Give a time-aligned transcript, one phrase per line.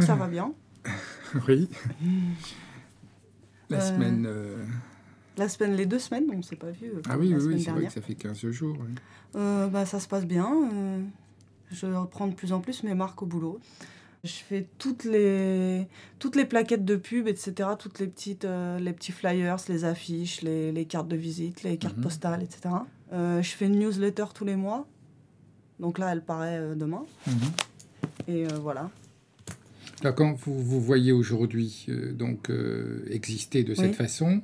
[0.00, 0.52] Ça va bien.
[1.48, 1.68] oui.
[3.68, 4.26] La Euh, semaine.
[4.26, 4.64] euh,
[5.36, 6.90] La semaine, les deux semaines, on ne s'est pas vu.
[7.08, 8.76] Ah oui, oui, oui, c'est vrai que ça fait 15 jours.
[8.80, 8.94] oui.
[9.36, 10.50] Euh, bah, ça se passe bien.
[10.72, 11.02] euh,
[11.70, 13.60] je reprends de plus en plus mes marques au boulot.
[14.24, 15.86] Je fais toutes les,
[16.18, 17.70] toutes les plaquettes de pub, etc.
[17.78, 21.96] Toutes les, petites, les petits flyers, les affiches, les, les cartes de visite, les cartes
[21.96, 22.02] Mhm.
[22.02, 22.74] postales, etc.
[23.12, 24.86] Je fais une newsletter tous les mois.
[25.78, 27.04] Donc là, elle paraît demain.
[27.26, 27.32] Mhm.
[28.28, 28.90] Et voilà.
[30.02, 33.92] Alors, quand vous vous voyez aujourd'hui euh, donc euh, exister de cette Oui.
[33.94, 34.40] façon,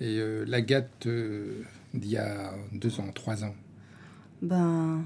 [0.00, 1.62] et euh, l'Agathe euh,
[1.94, 3.54] d'il y a deux ans, trois ans,
[4.42, 5.02] Ben.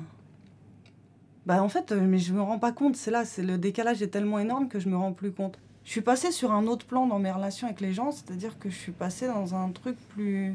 [1.46, 2.96] Ben en fait, mais je me rends pas compte.
[2.96, 5.58] C'est là, c'est le décalage est tellement énorme que je me rends plus compte.
[5.84, 8.68] Je suis passée sur un autre plan dans mes relations avec les gens, c'est-à-dire que
[8.68, 10.54] je suis passée dans un truc plus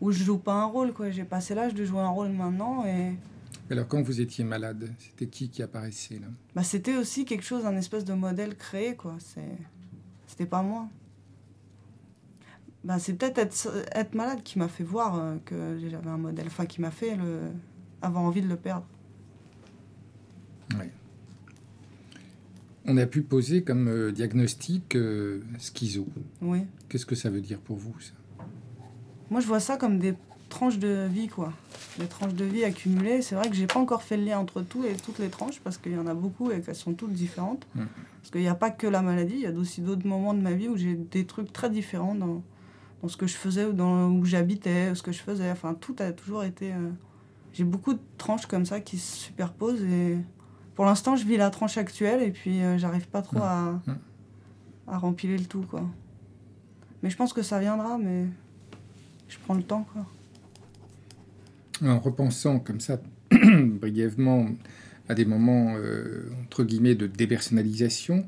[0.00, 1.10] où je joue pas un rôle quoi.
[1.10, 3.12] J'ai passé l'âge de jouer un rôle maintenant et
[3.70, 6.26] alors quand vous étiez malade, c'était qui qui apparaissait là?
[6.54, 9.16] Bah c'était aussi quelque chose, un espèce de modèle créé quoi.
[10.26, 10.88] C'était pas moi.
[12.84, 16.46] Ben c'est peut-être être, être malade qui m'a fait voir euh, que j'avais un modèle,
[16.46, 17.40] enfin qui m'a fait le
[18.02, 18.86] avoir envie de le perdre.
[22.86, 26.06] On a pu poser comme euh, diagnostic euh, schizo.
[26.42, 26.66] Oui.
[26.88, 28.12] Qu'est-ce que ça veut dire pour vous ça?
[29.30, 30.14] Moi, je vois ça comme des
[30.54, 31.52] tranches de vie, quoi.
[31.98, 33.22] Des tranches de vie accumulées.
[33.22, 35.60] C'est vrai que j'ai pas encore fait le lien entre tout et toutes les tranches
[35.60, 37.66] parce qu'il y en a beaucoup et qu'elles sont toutes différentes.
[37.74, 37.82] Mm.
[38.20, 40.40] Parce qu'il n'y a pas que la maladie, il y a aussi d'autres moments de
[40.40, 42.42] ma vie où j'ai des trucs très différents dans,
[43.02, 45.50] dans ce que je faisais ou dans où j'habitais, ce que je faisais.
[45.50, 46.72] Enfin, tout a toujours été.
[46.72, 46.90] euh,
[47.52, 50.16] J'ai beaucoup de tranches comme ça qui se superposent et
[50.74, 53.42] pour l'instant, je vis la tranche actuelle et puis euh, j'arrive pas trop Mm.
[53.42, 53.98] à, Mm.
[54.88, 55.82] à rempiler le tout, quoi.
[57.02, 58.24] Mais je pense que ça viendra, mais
[59.28, 60.04] je prends le temps, quoi.
[61.84, 63.00] En repensant comme ça
[63.30, 64.46] brièvement
[65.08, 68.26] à des moments euh, entre guillemets de dépersonnalisation,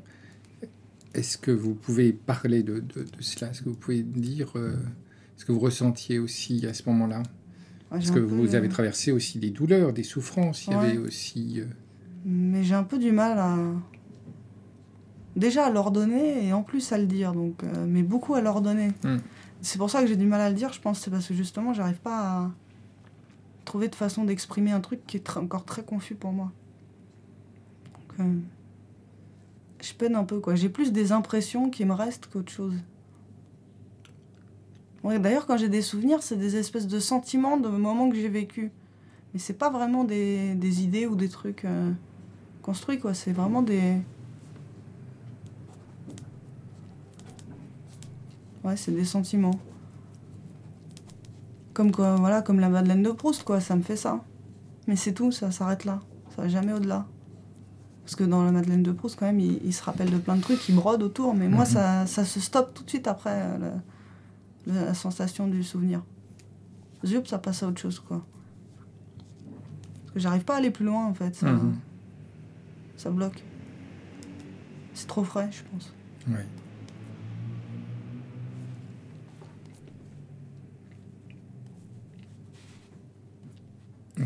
[1.15, 3.49] est-ce que vous pouvez parler de, de- de cela?
[3.51, 4.75] Est-ce que vous pouvez dire euh,
[5.37, 7.19] ce que vous ressentiez aussi à ce moment-là?
[7.19, 7.23] Ouais,
[7.89, 10.67] Parce j'ai que vous avez traversé aussi des douleurs, des souffrances.
[10.67, 11.61] Il y avait aussi.
[11.61, 11.65] euh,
[12.25, 13.57] Mais j'ai un peu du mal à.
[15.35, 17.31] Déjà à l'ordonner et en plus à le dire.
[17.33, 18.89] Donc, mais beaucoup à l'ordonner.
[19.03, 19.17] Mm.
[19.61, 20.99] C'est pour ça que j'ai du mal à le dire, je pense.
[20.99, 22.51] C'est parce que justement, j'arrive pas à
[23.67, 26.51] trouver de façon d'exprimer un truc qui est encore très confus pour moi.
[28.19, 28.23] Euh,
[29.81, 30.55] je peine un peu, quoi.
[30.55, 32.73] J'ai plus des impressions qui me restent qu'autre chose.
[35.03, 38.29] Ouais, D'ailleurs, quand j'ai des souvenirs, c'est des espèces de sentiments de moments que j'ai
[38.29, 38.71] vécu.
[39.33, 41.91] Mais c'est pas vraiment des, des idées ou des trucs euh,
[42.63, 43.13] construits, quoi.
[43.13, 43.97] C'est vraiment des.
[48.63, 49.59] Ouais, c'est des sentiments.
[51.77, 53.59] Comme quoi, voilà, comme la Madeleine de Proust, quoi.
[53.61, 54.23] Ça me fait ça.
[54.87, 55.99] Mais c'est tout, ça s'arrête là.
[56.35, 57.05] Ça va jamais au-delà.
[58.03, 60.37] Parce que dans la Madeleine de Proust, quand même, il, il se rappelle de plein
[60.37, 61.35] de trucs, il brode autour.
[61.35, 61.69] Mais moi, Mhm.
[61.69, 63.57] ça, ça se stoppe tout de suite après euh,
[64.65, 66.01] la, la sensation du souvenir.
[67.05, 68.25] Zup, ça passe à autre chose, quoi.
[70.01, 71.35] Parce que j'arrive pas à aller plus loin, en fait.
[71.35, 71.75] Ça, Mhm.
[72.95, 73.43] ça bloque.
[74.95, 75.93] C'est trop frais, je pense.
[76.27, 76.43] ouais.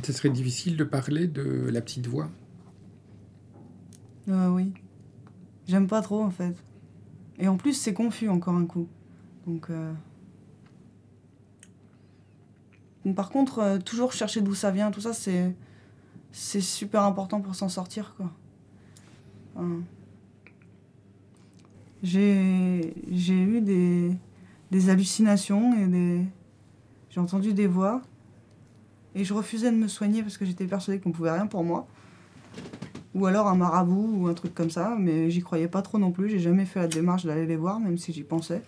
[0.04, 2.30] Ce serait difficile de parler de la petite voix.
[4.30, 4.74] Euh, oui.
[5.68, 6.56] J'aime pas trop, en fait.
[7.40, 8.88] Et en plus, c'est confus encore un coup.
[9.46, 9.70] Donc.
[9.70, 9.94] euh,
[13.16, 15.54] Par contre, euh, toujours chercher d'où ça vient, tout ça, c'est.
[16.32, 18.32] C'est super important pour s'en sortir, quoi.
[22.04, 24.12] J'ai j'ai eu des,
[24.72, 26.26] des hallucinations et des.
[27.10, 28.02] J'ai entendu des voix.
[29.16, 31.88] Et je refusais de me soigner parce que j'étais persuadée qu'on pouvait rien pour moi.
[33.14, 36.12] Ou alors un marabout ou un truc comme ça, mais j'y croyais pas trop non
[36.12, 36.30] plus.
[36.30, 38.62] J'ai jamais fait la démarche d'aller les voir, même si j'y pensais.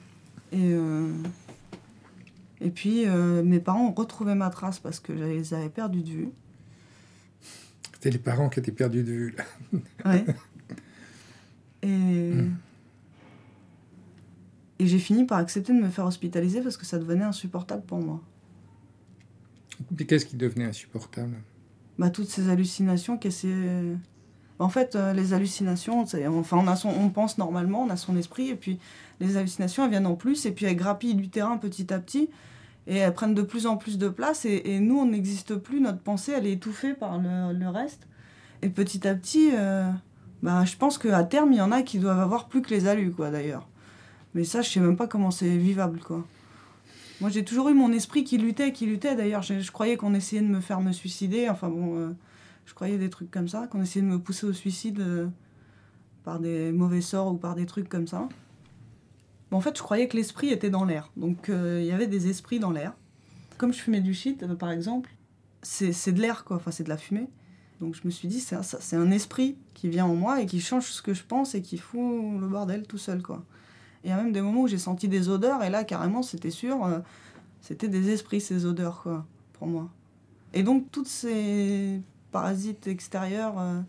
[0.52, 1.10] Et, euh,
[2.60, 6.04] et puis euh, mes parents ont retrouvé ma trace parce que je les avais perdus
[6.04, 6.30] de vue.
[7.94, 9.36] C'était les parents qui étaient perdus de vue.
[9.38, 9.44] Là.
[10.06, 10.26] Ouais.
[11.86, 12.32] Et,
[14.80, 18.00] et j'ai fini par accepter de me faire hospitaliser parce que ça devenait insupportable pour
[18.00, 18.22] moi.
[20.08, 21.36] Qu'est-ce qui devenait insupportable?
[21.98, 23.98] Bah, toutes ces hallucinations essaient...
[24.60, 28.16] En fait, euh, les hallucinations, enfin, on, a son, on pense normalement, on a son
[28.16, 28.80] esprit, et puis
[29.20, 32.30] les hallucinations, elles viennent en plus, et puis elles grappillent du terrain petit à petit,
[32.88, 36.00] et elles prennent de plus en plus de place, et, nous, on n'existe plus, notre
[36.00, 38.08] pensée, elle est étouffée par le, le reste.
[38.62, 39.90] Et petit à petit, euh,
[40.44, 42.88] bah, je pense qu'à terme, il y en a qui doivent avoir plus que les
[42.88, 43.68] allus, quoi, d'ailleurs.
[44.36, 46.26] Mais ça, je sais même pas comment c'est vivable, quoi.
[47.24, 49.16] Moi, j'ai toujours eu mon esprit qui luttait, qui luttait.
[49.16, 51.48] D'ailleurs, je, croyais qu'on essayait de me faire me suicider.
[51.48, 52.10] Enfin bon, euh,
[52.66, 55.28] Je croyais des trucs comme ça, qu'on essayait de me pousser au suicide euh,
[56.26, 58.28] par des mauvais sorts ou par des trucs comme ça.
[59.52, 61.12] en fait, je croyais que l'esprit était dans l'air.
[61.16, 62.92] Donc euh, il y avait des esprits dans l'air.
[63.58, 65.10] Comme je fumais du shit, par exemple,
[65.62, 66.58] c'est de l'air, quoi.
[66.58, 67.30] Enfin, c'est de la fumée.
[67.80, 70.60] Donc je me suis dit, c'est un, un, esprit qui vient en moi et qui
[70.60, 72.02] change ce que je pense et qui fout
[72.38, 73.46] le bordel tout seul, quoi.
[74.04, 76.50] Il y a même des moments où j'ai senti des odeurs et là, carrément, c'était
[76.50, 77.00] sûr, euh,
[77.62, 79.90] c'était des esprits, ces odeurs, quoi, pour moi.
[80.54, 82.02] Et donc, toutes ces
[82.32, 83.80] parasites extérieurs euh,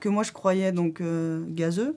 [0.00, 1.96] que moi je croyais donc euh, gazeux,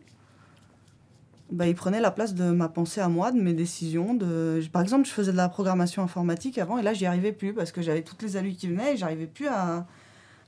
[1.52, 4.14] bah, ils prenaient la place de ma pensée à moi, de mes décisions.
[4.14, 4.62] De...
[4.72, 7.72] Par exemple, je faisais de la programmation informatique avant et là, j'y arrivais plus parce
[7.72, 9.86] que j'avais toutes les alus qui venaient et j'arrivais plus à,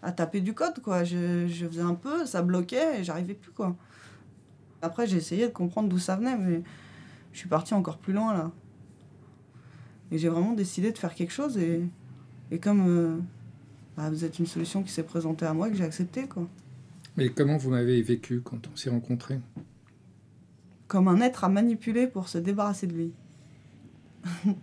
[0.01, 1.03] à taper du code, quoi.
[1.03, 3.75] Je, je, faisais un peu, ça bloquait et j'arrivais plus, quoi.
[4.81, 6.63] Après, j'ai essayé de comprendre d'où ça venait, mais
[7.35, 8.49] je suis partie encore plus loin, là.
[10.09, 11.83] Et j'ai vraiment décidé de faire quelque chose et,
[12.49, 13.17] et comme euh,
[13.97, 16.47] bah, vous êtes une solution qui s'est présentée à moi, que j'ai accepté, quoi.
[17.17, 19.41] Mais comment vous m'avez vécu quand on s'est rencontrés?
[20.87, 23.11] Comme un être à manipuler pour se débarrasser de lui.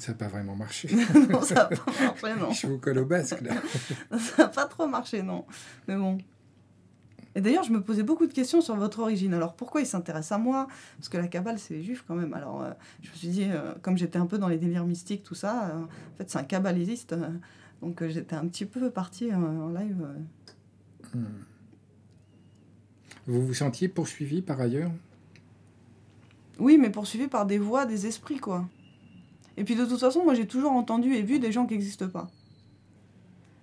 [0.00, 0.88] Ça n'a pas vraiment marché.
[1.30, 2.50] non, ça n'a pas marché, non.
[2.50, 3.54] Je vous colle au basque, là.
[4.18, 5.44] ça n'a pas trop marché, non.
[5.86, 6.18] Mais bon.
[7.34, 9.34] Et d'ailleurs, je me posais beaucoup de questions sur votre origine.
[9.34, 10.68] Alors, pourquoi il s'intéresse à moi?
[10.98, 12.32] Parce que la Kabbale, c'est les juifs quand même.
[12.32, 12.70] Alors, euh,
[13.02, 15.68] je me suis dit, euh, comme j'étais un peu dans les délires mystiques, tout ça,
[15.68, 17.14] euh, en fait, c'est un kabbalésiste.
[17.82, 20.06] donc, j'étais un petit peu partie en live.
[21.12, 21.24] Hmm.
[23.26, 24.90] Vous vous sentiez poursuivi par ailleurs?
[26.58, 28.68] Oui, mais poursuivi par des voix, des esprits, quoi.
[29.56, 32.08] Et puis de toute façon, moi j'ai toujours entendu et vu des gens qui n'existent
[32.08, 32.28] pas.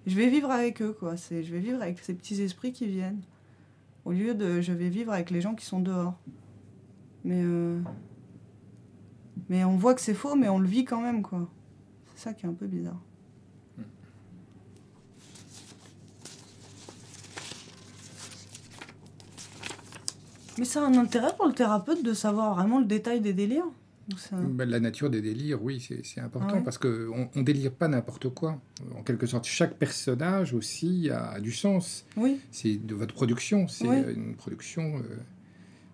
[0.07, 1.15] Je vais vivre avec eux, quoi.
[1.15, 3.21] Je vais vivre avec ces petits esprits qui viennent.
[4.05, 6.19] Au lieu de je vais vivre avec les gens qui sont dehors.
[7.23, 7.79] Mais, euh,
[9.49, 11.47] mais on voit que c'est faux, mais on le vit quand même, quoi.
[12.15, 12.99] C'est ça qui est un peu bizarre.
[20.57, 23.65] Mais ça a un intérêt pour le thérapeute de savoir vraiment le détail des délires?
[24.31, 28.61] Ben, la nature des délires, oui, c'est important parce qu'on ne délire pas n'importe quoi.
[28.97, 32.05] En quelque sorte, chaque personnage aussi a, du sens.
[32.17, 32.39] Oui.
[32.51, 34.97] C'est de votre production, c'est une production.
[34.97, 35.17] Euh,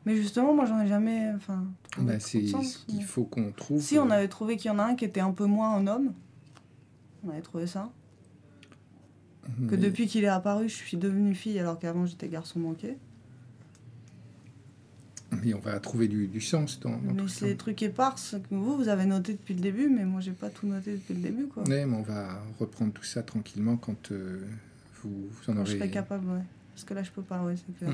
[0.05, 1.31] Mais justement, moi, j'en ai jamais.
[1.35, 1.65] Enfin,
[1.97, 3.81] ben, c'est ce qu'il faut qu'on trouve.
[3.81, 5.75] Si on euh, avait trouvé qu'il y en a un qui était un peu moins
[5.75, 6.13] un homme,
[7.23, 7.91] on avait trouvé ça.
[9.69, 12.97] Que depuis qu'il est apparu, je suis devenue fille alors qu'avant j'étais garçon manqué.
[15.31, 18.77] Mais on va trouver du, sens dans, dans mais c'est des trucs épars que vous,
[18.77, 21.47] vous avez noté depuis le début, mais moi, j'ai pas tout noté depuis le début.
[21.47, 21.63] Quoi.
[21.67, 24.45] mais on va reprendre tout ça tranquillement quand euh,
[25.03, 25.71] vous, en aurez...
[25.71, 26.43] Je serai capable, ouais.
[26.73, 27.55] Parce que là, je peux pas, ouais.
[27.79, 27.85] Que...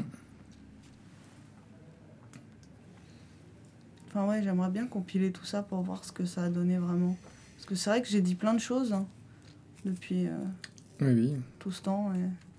[4.10, 7.18] Enfin, ouais, j'aimerais bien compiler tout ça pour voir ce que ça a donné vraiment.
[7.56, 9.08] Parce que c'est vrai que j'ai dit plein de choses hein,
[9.86, 10.38] depuis euh,
[11.02, 11.34] oui, oui.
[11.58, 12.14] tout ce temps.
[12.14, 12.53] Et...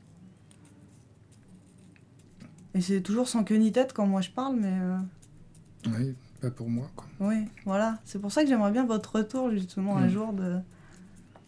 [2.74, 4.72] Et c'est toujours sans queue ni tête quand moi je parle, mais.
[4.72, 4.96] Euh,
[5.96, 6.90] oui, pas pour moi.
[6.96, 7.06] Quoi.
[7.20, 8.00] Oui, voilà.
[8.04, 10.10] C'est pour ça que j'aimerais bien votre retour, justement, un mm.
[10.10, 10.56] jour de.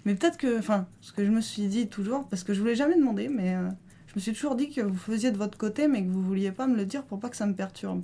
[0.05, 0.59] Mais peut-être que.
[0.59, 3.57] Enfin, ce que je me suis dit toujours, parce que je voulais jamais demander, mais
[3.57, 3.69] euh,
[4.07, 6.53] je me suis toujours dit que vous faisiez de votre côté, mais que vous vouliez
[6.53, 8.03] pas me le dire pour pas que ça me perturbe.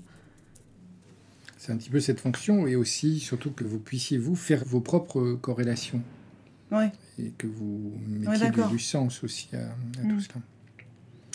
[1.58, 4.80] C'est un petit peu cette fonction, et aussi, surtout, que vous puissiez, vous, faire vos
[4.80, 6.02] propres corrélations.
[6.72, 6.86] Oui.
[7.20, 9.68] Et que vous mettiez du, sens aussi à,
[10.00, 10.20] tout mm.
[10.20, 10.40] cela.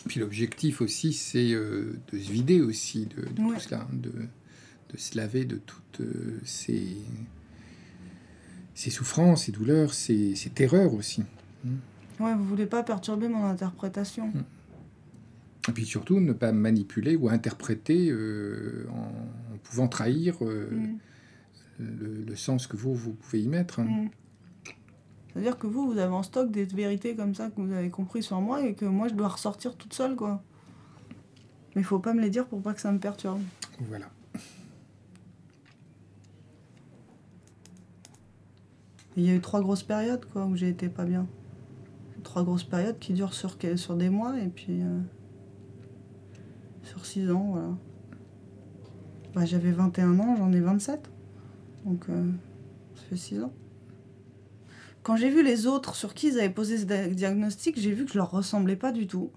[0.06, 5.18] Puis l'objectif aussi, c'est euh, de se vider aussi de, tout cela, de, de, se
[5.18, 6.98] laver de toutes euh, ces,
[8.74, 11.24] ces, souffrances, ces douleurs, ces, ces terreurs aussi.
[11.64, 11.78] Hmm.
[12.20, 14.28] Ouais, vous voulez pas perturber mon interprétation.
[14.28, 14.44] Hmm.
[15.70, 20.98] Et puis surtout, ne pas manipuler ou interpréter euh, en, pouvant trahir hmm.
[21.80, 23.82] le, le, sens que vous, vous pouvez y mettre.
[25.38, 28.24] C'est-à-dire que vous, vous avez en stock des vérités comme ça que vous avez compris
[28.24, 30.42] sur moi et que moi, je dois ressortir toute seule, quoi.
[31.76, 33.40] Mais il faut pas me les dire pour pas que ça me perturbe.
[33.88, 34.08] Voilà.
[39.16, 41.28] Il y a eu trois grosses périodes, quoi, où j'ai été pas bien.
[42.24, 44.82] Trois grosses périodes qui durent sur, sur des mois et puis...
[44.82, 45.00] Euh,
[46.82, 47.78] sur six ans, voilà.
[49.36, 51.12] Bah, J'avais 21 ans, j'en ai 27.
[51.86, 52.28] Donc, euh,
[52.96, 53.54] ça fait six ans.
[55.08, 58.12] Quand j'ai vu les autres sur qui ils avaient posé ce diagnostic, j'ai vu que
[58.12, 59.32] je leur ressemblais pas du tout.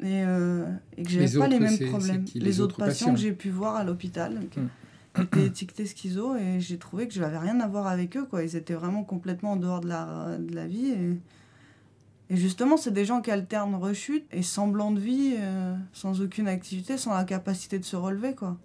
[0.00, 2.26] Et, euh, et que j'avais pas les mêmes problèmes.
[2.34, 4.68] les, autres, patients, que j'ai pu voir à l'hôpital, qui hum.
[5.22, 8.26] étaient étiquetés schizo, et j'ai trouvé que je n'avais rien à voir avec eux.
[8.26, 8.42] Quoi.
[8.42, 10.90] Ils étaient vraiment complètement en dehors de la, de la vie.
[10.90, 11.18] Et,
[12.28, 16.46] et justement, c'est des gens qui alternent rechute et semblant de vie, euh, sans aucune
[16.46, 18.34] activité, sans la capacité de se relever.
[18.34, 18.58] quoi.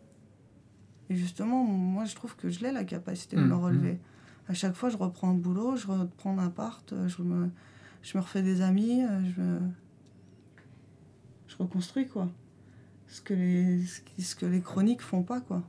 [1.10, 3.64] Et justement, moi, je trouve que je l'ai, la capacité de me hum.
[3.64, 4.00] relever
[4.50, 7.50] à chaque fois, je reprends le boulot, je reprends l'appart, je me,
[8.02, 9.60] je me refais des amis, euh, je,
[11.48, 12.28] je reconstruis, quoi.
[13.08, 15.64] Ce que les, ce que les chroniques font pas, quoi.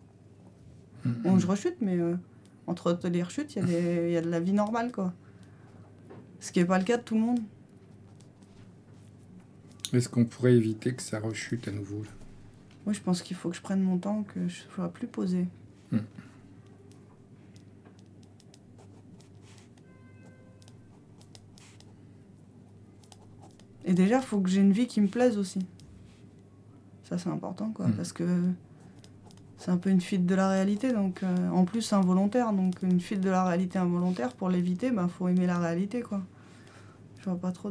[1.04, 2.16] Bon, je rechute, mais euh,
[2.66, 5.14] entre les rechutes, il y, y a de la vie normale, quoi.
[6.40, 7.40] Ce qui n'est pas le cas de tout le monde.
[9.92, 12.10] Est-ce qu'on pourrait éviter que ça rechute à nouveau là?
[12.86, 15.48] Moi, je pense qu'il faut que je prenne mon temps, que je sois plus posée.
[15.92, 15.98] Hmm.
[23.90, 25.58] Et déjà, il faut que j'ai une vie qui me plaise aussi.
[27.02, 27.92] Ça, c'est important, quoi, Hmm.
[27.94, 28.24] parce que
[29.58, 32.52] c'est un peu une fuite de la réalité, donc euh, en plus involontaire.
[32.52, 36.22] Donc une fuite de la réalité involontaire, pour l'éviter, il faut aimer la réalité, quoi.
[37.18, 37.70] Je vois pas trop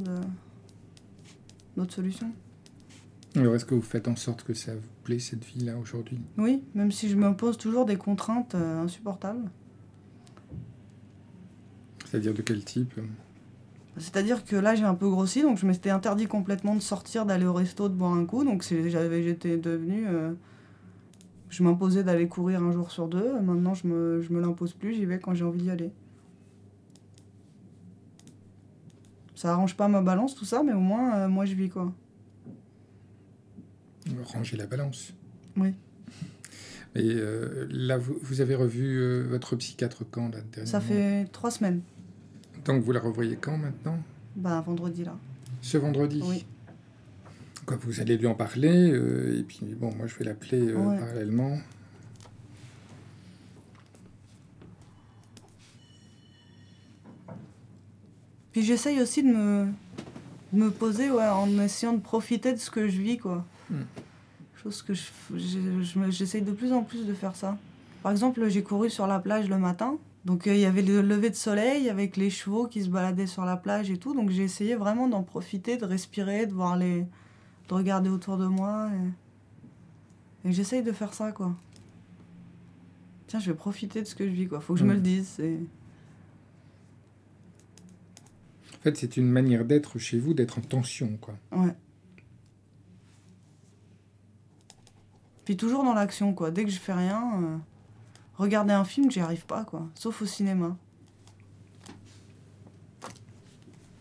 [1.78, 2.32] d'autres solutions.
[3.38, 6.20] Alors, est-ce que vous faites en sorte que ça vous plaît cette vie-là aujourd'hui?
[6.38, 9.50] Oui, même si je m'impose toujours des contraintes euh, insupportables.
[12.06, 13.00] C'est-à-dire de quel type
[14.00, 17.46] C'est-à-dire que là, j'ai un peu grossi, donc je m'étais interdit complètement de sortir, d'aller
[17.46, 18.44] au resto, de boire un coup.
[18.46, 20.08] Donc j'avais, j'étais devenue.
[20.08, 20.32] euh,
[21.50, 23.40] je m'imposais d'aller courir un jour sur deux.
[23.42, 25.92] Maintenant, je me, je me l'impose plus, j'y vais quand j'ai envie d'y aller.
[29.36, 31.94] Ça arrange pas ma balance, tout ça, mais au moins, euh, moi, je vis quoi.
[34.34, 35.14] Ranger la balance.
[35.58, 35.74] Oui.
[36.96, 40.66] Et euh, là, vous, vous avez revu votre psychiatre quand là, dernièrement?
[40.66, 41.82] Ça fait trois semaines.
[42.70, 43.98] Donc vous la revoyez quand maintenant
[44.36, 45.16] Bah, vendredi là.
[45.60, 46.22] Ce vendredi?
[46.24, 46.46] Oui.
[47.66, 50.76] Quoi, Vous allez lui en parler, euh, et puis bon, moi je vais l'appeler euh,
[50.78, 51.00] Ouais.
[51.00, 51.58] parallèlement.
[58.52, 59.66] Puis j'essaye aussi de me,
[60.54, 63.46] de me poser ouais, en essayant de profiter de ce que je vis, quoi.
[63.70, 63.76] Mm.
[64.64, 65.04] Chose que je-
[65.36, 67.58] je- je j'essaye de plus en plus de faire ça.
[68.04, 69.98] Par exemple, j'ai couru sur la plage le matin.
[70.26, 73.26] Donc euh, il y avait le lever de soleil avec les chevaux qui se baladaient
[73.28, 74.14] sur la plage et tout.
[74.14, 77.02] Donc j'ai essayé vraiment d'en profiter, de respirer, de voir les...
[77.68, 78.90] de regarder autour de moi.
[80.46, 81.56] Et, et j'essaye de faire ça, quoi.
[83.28, 84.60] Tiens, je vais profiter de ce que je vis, quoi.
[84.60, 84.96] Faut que je me Mm.
[84.96, 85.28] le dise.
[85.28, 85.60] c'est-
[88.76, 91.36] En fait, c'est une manière d'être chez vous, d'être en tension, quoi.
[91.52, 91.76] Ouais.
[95.46, 96.52] Puis toujours dans l'action, quoi.
[96.52, 97.58] Dès que je fais rien, euh,
[98.40, 99.88] regarder un film, j'y arrive pas, quoi.
[99.96, 100.76] Sauf au cinéma.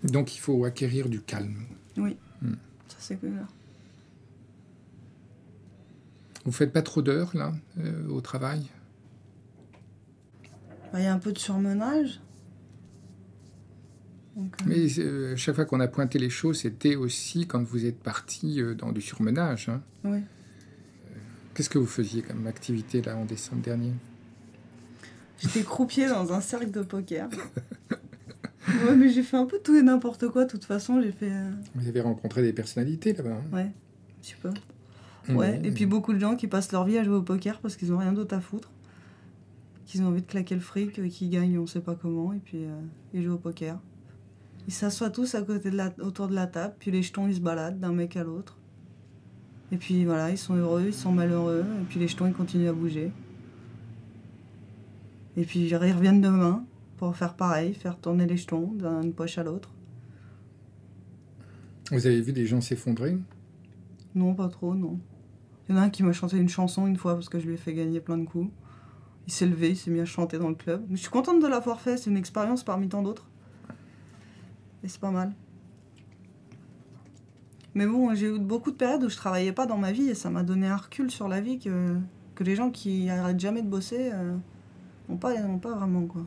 [0.05, 1.67] Donc il faut acquérir du calme.
[1.97, 3.47] Ça, c'est clair.
[6.45, 8.67] Vous faites pas trop d'heures, là, euh, au travail?
[10.93, 12.21] Bah, Il y a un peu de surmenage.
[14.37, 17.85] Donc, euh, Mais euh, chaque fois qu'on a pointé les choses, c'était aussi quand vous
[17.85, 19.69] êtes parti dans du surmenage.
[19.69, 19.83] hein.
[20.05, 20.21] oui.
[21.55, 23.93] Qu'est-ce que vous faisiez comme activité, là, en décembre dernier?
[25.39, 27.29] J'étais croupier dans un cercle de poker.
[28.69, 31.01] ouais, mais j'ai fait un peu tout et n'importe quoi, de toute façon.
[31.01, 31.31] J'ai fait.
[31.31, 34.51] euh, Vous avez rencontré des personnalités, là-bas hein Ouais, un petit peu.
[35.33, 35.65] Ouais, Mmh.
[35.67, 37.93] et puis beaucoup de gens qui passent leur vie à jouer au poker parce qu'ils
[37.93, 38.71] ont rien d'autre à foutre.
[39.85, 42.39] Qu'ils ont envie de claquer le fric, euh, qu'ils gagnent on sait pas comment, et
[42.39, 42.71] puis euh,
[43.15, 43.79] ils jouent au poker.
[44.67, 47.37] Ils s'assoient tous à côté de la, autour de la table, puis les jetons ils
[47.37, 48.57] se baladent d'un mec à l'autre.
[49.71, 52.69] Et puis voilà, ils sont heureux, ils sont malheureux, et puis les jetons ils continuent
[52.69, 53.13] à bouger.
[55.39, 56.65] Et puis ils reviennent demain
[56.97, 59.71] pour faire pareil, faire tourner les jetons d'une poche à l'autre.
[61.93, 63.17] Vous avez vu des gens s'effondrer?
[64.17, 64.99] Non, pas trop, non.
[65.69, 67.47] Il y en a un qui m'a chanté une chanson une fois parce que je
[67.47, 68.51] lui ai fait gagner plein de coups.
[69.29, 70.85] Il s'est levé, il s'est mis à chanter dans le club.
[70.89, 73.29] Mais je suis contente de l'avoir fait, c'est une expérience parmi tant d'autres.
[74.83, 75.33] Et c'est pas mal.
[77.75, 80.15] Mais bon, j'ai eu beaucoup de périodes où je travaillais pas dans ma vie et
[80.15, 81.97] ça m'a donné un recul sur la vie que,
[82.35, 84.37] que les gens qui arrêtent jamais de bosser euh,
[85.09, 86.23] n'ont pas, ont pas vraiment, quoi.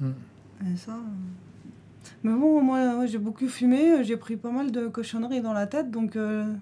[0.00, 0.12] Hmm.
[0.72, 0.92] Et ça...
[0.92, 5.52] euh, mais bon, moi, moi, j'ai beaucoup fumé, j'ai pris pas mal de cochonneries dans
[5.52, 6.52] la tête, donc euh,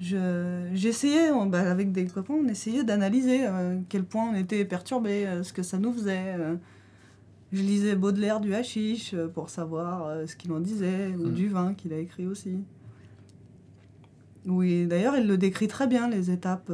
[0.00, 5.26] je- j'essayais, bah, avec des copains, on essayait d'analyser euh, quel point on était perturbé,
[5.26, 6.36] euh, ce que ça nous faisait.
[7.52, 11.32] Je lisais Baudelaire du hashish pour savoir ce qu'il en disait, ou Mm.
[11.34, 12.56] du vin qu'il a écrit aussi.
[14.46, 16.70] Oui, d'ailleurs, il le décrit très bien, les étapes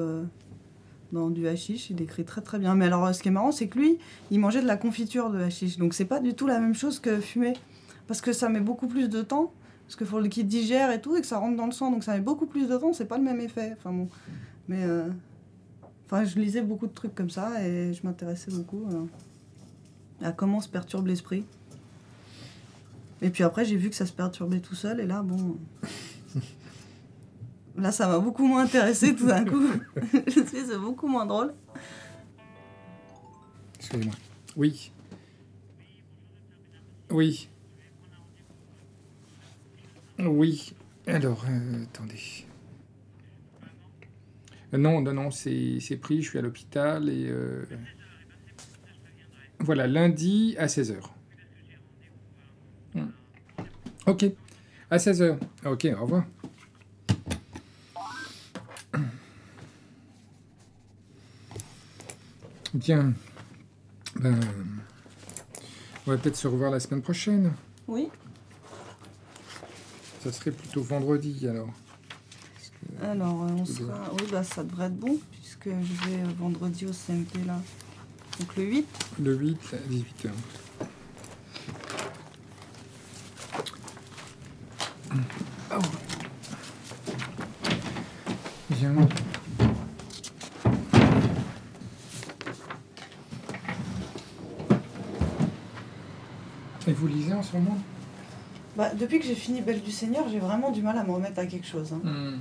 [1.30, 2.74] du hashish, il décrit très très bien.
[2.74, 3.98] Mais alors, ce qui est marrant, c'est que lui,
[4.30, 6.98] il mangeait de la confiture de hashish, donc c'est pas du tout la même chose
[6.98, 7.54] que fumer.
[8.06, 9.52] Parce que ça met beaucoup plus de temps,
[9.86, 12.04] parce qu'il faut qu'il digère et tout, et que ça rentre dans le sang, donc
[12.04, 13.74] ça met beaucoup plus de temps, c'est pas le même effet.
[13.78, 14.08] Enfin bon.
[14.68, 14.84] Mais.
[14.84, 15.08] euh,
[16.08, 19.06] Enfin, je lisais beaucoup de trucs comme ça, et je m'intéressais beaucoup euh,
[20.24, 21.44] à comment se perturbe l'esprit.
[23.22, 25.56] Et puis après, j'ai vu que ça se perturbait tout seul, et là, bon.
[27.76, 29.68] Là, ça m'a beaucoup moins intéressé tout d'un coup.
[30.26, 31.52] je sais, c'est beaucoup moins drôle.
[33.78, 34.14] Excusez-moi.
[34.56, 34.90] Oui.
[37.10, 37.48] Oui.
[40.18, 40.72] Oui.
[41.06, 42.46] Alors, euh, attendez.
[44.74, 46.22] Euh, non, non, non, c'est pris.
[46.22, 47.26] Je suis à l'hôpital et.
[47.28, 47.64] euh,
[49.58, 50.96] Voilà, lundi à 16h.
[54.06, 54.24] Ok.
[54.90, 55.36] À 16h.
[55.66, 56.24] Ok, au revoir.
[62.76, 63.14] Bien.
[64.16, 64.38] Ben,
[66.06, 67.54] on va peut-être se revoir la semaine prochaine.
[67.88, 68.08] Oui.
[70.22, 71.70] Ça serait plutôt vendredi alors.
[73.02, 74.12] Alors, euh, on sera.
[74.12, 77.58] Oui, bah ça devrait être bon, puisque je vais euh, vendredi au CMP là.
[78.38, 78.86] Donc le 8.
[79.20, 80.30] Le 8 à 18h.
[85.72, 85.78] Oh.
[88.68, 89.08] Bien.
[96.96, 97.76] Vous lisez en ce moment?
[98.76, 101.38] Bah, depuis que j'ai fini Belle du Seigneur, j'ai vraiment du mal à me remettre
[101.38, 101.92] à quelque chose.
[101.94, 102.00] hein.
[102.08, 102.38] Hmm.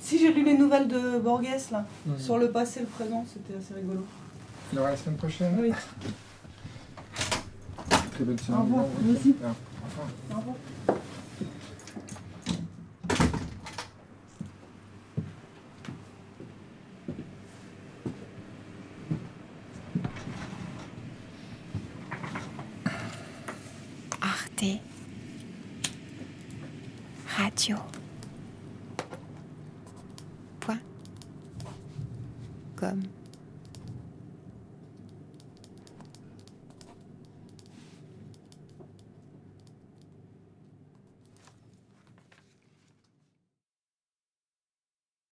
[0.00, 2.18] Si j'ai lu les nouvelles de Borges là, Hmm.
[2.18, 4.04] sur le passé et le présent, c'était assez rigolo.
[4.72, 5.72] Alors à la semaine prochaine Oui.
[8.12, 8.60] Très bonne Au semaine.
[8.60, 9.54] revoir, au revoir.
[10.30, 10.56] Au revoir.
[27.38, 27.93] Radio.